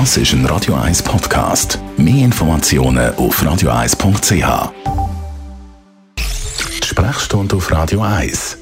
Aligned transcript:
Das 0.00 0.16
ist 0.16 0.32
ein 0.32 0.44
Radio 0.46 0.74
1 0.74 1.04
Podcast. 1.04 1.78
Mehr 1.96 2.24
Informationen 2.24 3.14
auf 3.14 3.40
radio1.ch. 3.40 4.72
Die 6.18 6.84
Sprechstunde 6.84 7.54
auf 7.54 7.70
Radio 7.70 8.02
1. 8.02 8.58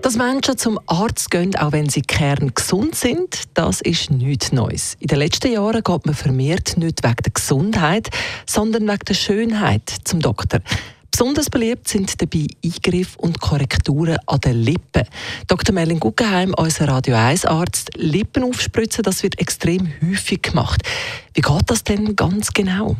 Dass 0.00 0.16
Menschen 0.16 0.56
zum 0.56 0.80
Arzt 0.86 1.30
gehen, 1.30 1.54
auch 1.56 1.72
wenn 1.72 1.90
sie 1.90 2.00
kerngesund 2.00 2.94
sind, 2.94 3.42
das 3.52 3.82
ist 3.82 4.10
nichts 4.10 4.50
Neues. 4.50 4.96
In 4.98 5.08
den 5.08 5.18
letzten 5.18 5.52
Jahren 5.52 5.82
geht 5.82 6.06
man 6.06 6.14
vermehrt 6.14 6.78
nicht 6.78 7.04
wegen 7.04 7.22
der 7.22 7.32
Gesundheit, 7.34 8.08
sondern 8.46 8.88
wegen 8.88 9.04
der 9.06 9.14
Schönheit 9.14 9.94
zum 10.04 10.20
Doktor. 10.20 10.60
Besonders 11.16 11.48
beliebt 11.48 11.86
sind 11.86 12.20
dabei 12.20 12.48
Eingriffe 12.64 13.16
und 13.20 13.40
Korrekturen 13.40 14.18
an 14.26 14.40
den 14.40 14.56
Lippen. 14.56 15.04
Dr. 15.46 15.72
Merlin 15.72 16.00
Guggenheim, 16.00 16.52
unser 16.56 16.88
Radio 16.88 17.14
1 17.14 17.44
Arzt, 17.44 17.90
Lippen 17.94 18.42
aufspritzen, 18.42 19.04
das 19.04 19.22
wird 19.22 19.38
extrem 19.38 19.92
häufig 20.02 20.42
gemacht. 20.42 20.82
Wie 21.32 21.40
geht 21.40 21.62
das 21.68 21.84
denn 21.84 22.16
ganz 22.16 22.52
genau? 22.52 22.96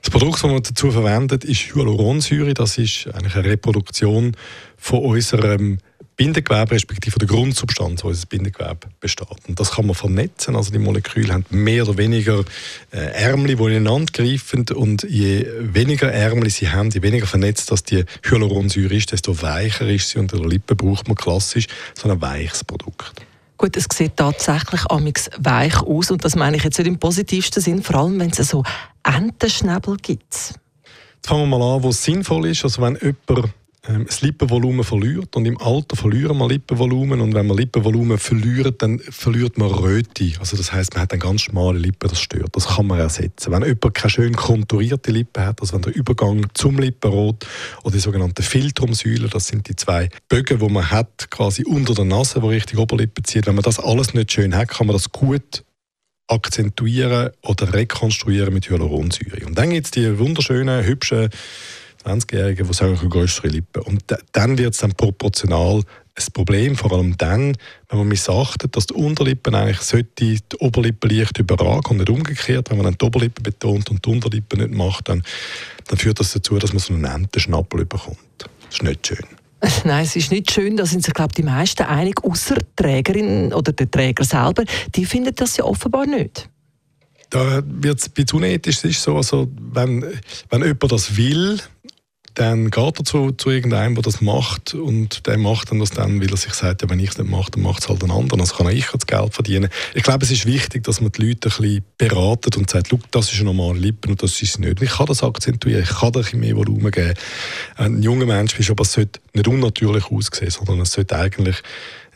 Das 0.00 0.08
Produkt, 0.08 0.36
das 0.36 0.42
man 0.44 0.62
dazu 0.62 0.90
verwendet, 0.90 1.44
ist 1.44 1.74
Hyaluronsäure. 1.74 2.54
Das 2.54 2.78
ist 2.78 3.06
eigentlich 3.12 3.34
eine 3.34 3.44
Reproduktion 3.44 4.34
von 4.78 5.00
unserem 5.00 5.80
Bindegewebe, 6.22 6.70
respektive 6.70 7.18
der 7.18 7.26
Grundsubstanz, 7.26 8.04
wo 8.04 8.08
unser 8.08 8.26
Bindegewebe 8.28 8.86
besteht. 9.00 9.26
Und 9.48 9.58
das 9.58 9.72
kann 9.72 9.86
man 9.86 9.96
vernetzen. 9.96 10.54
Also 10.54 10.70
die 10.70 10.78
Moleküle 10.78 11.32
haben 11.32 11.44
mehr 11.50 11.82
oder 11.82 11.98
weniger 11.98 12.44
äh, 12.92 12.98
Ärmel, 12.98 13.56
die 13.56 13.62
ineinander 13.64 14.12
greifen. 14.12 14.64
Und 14.72 15.02
je 15.02 15.44
weniger 15.58 16.12
Ärmel 16.12 16.48
sie 16.48 16.70
haben, 16.70 16.90
je 16.90 17.02
weniger 17.02 17.26
vernetzt 17.26 17.72
dass 17.72 17.82
die 17.82 18.04
Hyaluronsäure 18.22 18.94
ist, 18.94 19.10
desto 19.10 19.42
weicher 19.42 19.88
ist 19.88 20.10
sie. 20.10 20.20
Und 20.20 20.32
in 20.32 20.38
der 20.38 20.48
Lippe 20.48 20.76
braucht 20.76 21.08
man 21.08 21.16
klassisch 21.16 21.66
so 22.00 22.08
ein 22.08 22.20
weiches 22.20 22.62
Produkt. 22.62 23.20
Gut, 23.56 23.76
es 23.76 23.86
sieht 23.92 24.16
tatsächlich 24.16 24.88
amix 24.90 25.28
weich 25.38 25.80
aus 25.82 26.12
und 26.12 26.24
das 26.24 26.36
meine 26.36 26.56
ich 26.56 26.62
jetzt 26.62 26.78
nicht 26.78 26.86
im 26.86 27.00
positivsten 27.00 27.60
Sinn, 27.60 27.82
vor 27.82 27.96
allem 27.96 28.20
wenn 28.20 28.30
es 28.30 28.48
so 28.48 28.62
Entenschnäbel 29.02 29.96
gibt. 29.96 30.34
Jetzt 30.34 31.26
fangen 31.26 31.48
wir 31.50 31.58
mal 31.58 31.76
an, 31.76 31.82
wo 31.82 31.88
es 31.88 32.04
sinnvoll 32.04 32.46
ist. 32.46 32.62
Also 32.62 32.80
wenn 32.80 32.96
jemand 32.96 33.52
ähm, 33.88 34.06
das 34.06 34.20
Lippenvolumen 34.20 34.84
verliert. 34.84 35.34
Und 35.34 35.44
im 35.44 35.60
Alter 35.60 35.96
verlieren 35.96 36.38
wir 36.38 36.48
Lippenvolumen. 36.48 37.20
Und 37.20 37.34
wenn 37.34 37.46
man 37.46 37.56
Lippenvolumen 37.56 38.18
verliert, 38.18 38.80
dann 38.80 39.00
verliert 39.00 39.58
man 39.58 39.68
Röte. 39.68 40.32
Also 40.38 40.56
das 40.56 40.72
heißt, 40.72 40.94
man 40.94 41.02
hat 41.02 41.12
eine 41.12 41.18
ganz 41.18 41.42
schmale 41.42 41.78
Lippe, 41.78 42.06
das 42.06 42.20
stört. 42.20 42.54
Das 42.54 42.68
kann 42.68 42.86
man 42.86 43.00
ersetzen. 43.00 43.50
Wenn 43.50 43.62
jemand 43.64 43.94
keine 43.94 44.10
schön 44.10 44.34
konturierte 44.34 45.10
Lippe 45.10 45.44
hat, 45.44 45.60
also 45.60 45.74
wenn 45.74 45.82
der 45.82 45.96
Übergang 45.96 46.46
zum 46.54 46.78
Lippenrot 46.78 47.46
oder 47.82 47.92
die 47.92 48.00
sogenannten 48.00 48.42
Filtrumsäulen, 48.42 49.30
das 49.30 49.48
sind 49.48 49.68
die 49.68 49.74
zwei 49.74 50.08
Bögen, 50.28 50.60
wo 50.60 50.68
man 50.68 50.90
hat, 50.90 51.30
quasi 51.30 51.64
unter 51.64 51.94
der 51.94 52.04
Nase, 52.04 52.40
wo 52.42 52.48
richtig 52.48 52.78
Oberlippe 52.78 53.22
zieht. 53.24 53.46
Wenn 53.46 53.56
man 53.56 53.64
das 53.64 53.80
alles 53.80 54.14
nicht 54.14 54.32
schön 54.32 54.54
hat, 54.54 54.68
kann 54.68 54.86
man 54.86 54.94
das 54.94 55.10
gut 55.10 55.64
akzentuieren 56.28 57.30
oder 57.42 57.74
rekonstruieren 57.74 58.54
mit 58.54 58.70
Hyaluronsäure. 58.70 59.44
Und 59.44 59.58
dann 59.58 59.70
gibt 59.70 59.86
es 59.86 59.90
die 59.90 60.18
wunderschönen, 60.18 60.84
hübschen 60.84 61.30
20-Jährigen, 62.04 62.66
die 62.66 62.74
sagen, 62.74 63.08
größere 63.08 63.48
Lippen. 63.48 63.82
Und 63.82 64.04
dann 64.32 64.58
wird 64.58 64.74
es 64.74 64.80
dann 64.80 64.92
proportional 64.92 65.82
ein 66.14 66.32
Problem, 66.34 66.76
vor 66.76 66.92
allem 66.92 67.16
dann, 67.16 67.56
wenn 67.88 67.98
man 67.98 68.08
missachtet, 68.08 68.76
dass 68.76 68.86
die 68.86 68.94
Unterlippe 68.94 69.56
eigentlich 69.56 69.80
sollte 69.80 70.10
die 70.18 70.38
Oberlippe 70.58 71.08
leicht 71.08 71.38
überragen 71.38 71.90
und 71.90 71.96
nicht 71.98 72.10
umgekehrt. 72.10 72.70
Wenn 72.70 72.76
man 72.76 72.84
dann 72.84 72.98
die 73.00 73.04
Oberlippe 73.04 73.40
betont 73.40 73.90
und 73.90 74.04
die 74.04 74.10
Unterlippe 74.10 74.58
nicht 74.58 74.72
macht, 74.72 75.08
dann, 75.08 75.22
dann 75.88 75.98
führt 75.98 76.20
das 76.20 76.32
dazu, 76.32 76.58
dass 76.58 76.72
man 76.72 76.80
so 76.80 76.92
einen 76.92 77.04
Entenschnappel 77.04 77.86
bekommt. 77.86 78.18
Das 78.38 78.48
ist 78.74 78.82
nicht 78.82 79.06
schön. 79.06 79.24
Nein, 79.84 80.04
es 80.04 80.16
ist 80.16 80.30
nicht 80.30 80.50
schön, 80.50 80.76
da 80.76 80.84
sind 80.84 81.04
sich, 81.04 81.14
glaube 81.14 81.30
ich, 81.32 81.36
die 81.36 81.42
meisten 81.44 81.84
einig, 81.84 82.22
außer 82.24 82.56
die 82.56 82.66
Trägerin 82.76 83.52
oder 83.52 83.72
der 83.72 83.90
Träger 83.90 84.24
selber, 84.24 84.64
die 84.94 85.06
finden 85.06 85.34
das 85.34 85.56
ja 85.56 85.64
offenbar 85.64 86.06
nicht. 86.06 86.48
Da 87.30 87.62
wird 87.64 87.98
es 87.98 88.08
ein 88.08 88.12
bisschen 88.12 88.38
unethisch. 88.38 88.78
Es 88.78 88.84
ist 88.84 89.02
so, 89.02 89.16
also, 89.16 89.48
wenn, 89.72 90.04
wenn 90.50 90.62
jemand 90.62 90.92
das 90.92 91.16
will, 91.16 91.58
dann 92.34 92.70
geht 92.70 92.98
er 92.98 93.04
zu, 93.04 93.32
zu 93.32 93.50
irgendeinem, 93.50 93.94
der 93.94 94.02
das 94.02 94.20
macht 94.20 94.74
und 94.74 95.26
der 95.26 95.36
macht 95.38 95.70
dann 95.70 95.80
das 95.80 95.90
dann, 95.90 96.20
weil 96.20 96.30
er 96.30 96.36
sich 96.36 96.54
sagt, 96.54 96.82
ja, 96.82 96.88
wenn 96.88 96.98
ich 96.98 97.10
es 97.10 97.18
nicht 97.18 97.30
mache, 97.30 97.50
dann 97.50 97.62
macht 97.62 97.82
es 97.82 97.88
halt 97.88 98.02
ein 98.02 98.10
anderer, 98.10 98.40
also 98.40 98.54
kann 98.56 98.68
ich 98.68 98.86
das 98.86 99.06
Geld 99.06 99.34
verdienen. 99.34 99.68
Ich 99.94 100.02
glaube, 100.02 100.24
es 100.24 100.30
ist 100.30 100.46
wichtig, 100.46 100.84
dass 100.84 101.00
man 101.00 101.12
die 101.12 101.26
Leute 101.26 101.48
ein 101.48 101.56
bisschen 101.56 101.84
beratet 101.98 102.56
und 102.56 102.70
sagt, 102.70 102.94
das 103.10 103.32
ist 103.32 103.40
eine 103.40 103.52
normale 103.52 103.78
Lippe 103.78 104.08
und 104.08 104.22
das 104.22 104.40
ist 104.40 104.42
es 104.42 104.58
nicht. 104.58 104.80
Ich 104.80 104.90
kann 104.90 105.06
das 105.06 105.22
akzentuieren, 105.22 105.82
ich 105.82 105.90
kann 105.90 106.12
da 106.12 106.20
ein 106.20 106.24
bisschen 106.24 106.40
mehr 106.40 106.56
Volumen 106.56 106.90
geben. 106.90 107.14
Ein 107.76 108.02
junger 108.02 108.26
Mensch 108.26 108.58
ist 108.58 108.70
aber 108.70 108.82
es 108.82 108.92
sollte 108.92 109.20
nicht 109.34 109.48
unnatürlich 109.48 110.10
aussehen, 110.10 110.50
sondern 110.50 110.80
es 110.80 110.92
sollte 110.92 111.16
eigentlich 111.16 111.56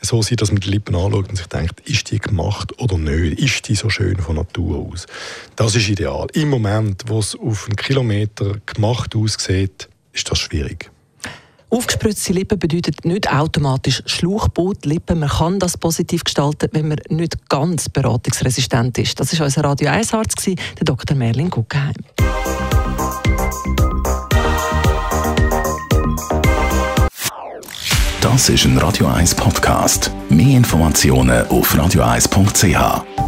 so 0.01 0.21
sein, 0.21 0.37
dass 0.37 0.51
man 0.51 0.61
die 0.61 0.69
Lippen 0.69 0.95
anschaut 0.95 1.29
und 1.29 1.35
sich 1.35 1.47
denkt, 1.47 1.79
ist 1.87 2.11
die 2.11 2.19
gemacht 2.19 2.79
oder 2.79 2.97
nicht? 2.97 3.39
Ist 3.39 3.67
die 3.67 3.75
so 3.75 3.89
schön 3.89 4.17
von 4.17 4.35
Natur 4.35 4.87
aus? 4.91 5.05
Das 5.55 5.75
ist 5.75 5.89
ideal. 5.89 6.27
Im 6.33 6.49
Moment, 6.49 7.03
wo 7.07 7.19
es 7.19 7.35
auf 7.35 7.65
einen 7.65 7.75
Kilometer 7.75 8.57
gemacht 8.65 9.15
aussieht, 9.15 9.89
ist 10.17 10.29
das 10.29 10.39
schwierig. 10.39 10.91
Aufgespritzte 11.69 12.31
Lippen 12.31 12.59
bedeutet 12.59 13.03
nicht 13.03 13.29
automatisch 13.29 14.01
Schlauchbootlippen. 14.05 15.19
Man 15.19 15.27
kann 15.29 15.59
das 15.59 15.77
positiv 15.77 16.23
gestalten, 16.23 16.69
wenn 16.71 16.87
man 16.87 16.99
nicht 17.09 17.49
ganz 17.49 17.89
beratungsresistent 17.89 18.97
ist. 18.99 19.19
Das 19.19 19.37
war 19.37 19.45
unser 19.45 19.65
Radio 19.65 19.89
1 19.89 20.13
Arzt, 20.13 20.47
der 20.47 20.85
Dr. 20.85 21.17
Merlin 21.17 21.49
Guggenheim. 21.49 21.95
Das 28.21 28.49
ist 28.49 28.65
ein 28.65 28.77
Radio 28.77 29.07
1 29.07 29.35
Podcast. 29.35 30.11
Mehr 30.29 30.57
Informationen 30.57 31.47
auf 31.47 31.73
radio1.ch. 31.75 33.26